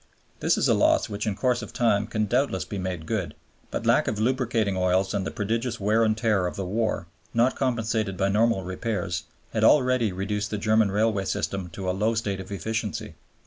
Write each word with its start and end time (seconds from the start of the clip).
This 0.39 0.57
is 0.57 0.67
a 0.67 0.73
loss 0.73 1.09
which 1.09 1.27
in 1.27 1.35
course 1.35 1.61
of 1.61 1.73
time 1.73 2.07
can 2.07 2.25
doubtless 2.25 2.65
be 2.65 2.79
made 2.79 3.05
good. 3.05 3.35
But 3.69 3.85
lack 3.85 4.07
of 4.07 4.19
lubricating 4.19 4.75
oils 4.75 5.13
and 5.13 5.27
the 5.27 5.29
prodigious 5.29 5.79
wear 5.79 6.03
and 6.03 6.17
tear 6.17 6.47
of 6.47 6.55
the 6.55 6.65
war, 6.65 7.05
not 7.35 7.55
compensated 7.55 8.17
by 8.17 8.29
normal 8.29 8.63
repairs, 8.63 9.25
had 9.53 9.63
already 9.63 10.11
reduced 10.11 10.49
the 10.49 10.57
German 10.57 10.89
railway 10.89 11.25
system 11.25 11.69
to 11.73 11.87
a 11.87 11.91
low 11.93 12.15
state 12.15 12.39
of 12.39 12.51
efficiency. 12.51 13.13